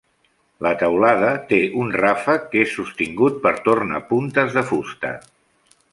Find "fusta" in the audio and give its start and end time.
4.71-5.13